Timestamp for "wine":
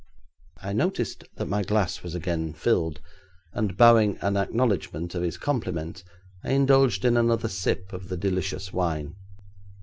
8.73-9.13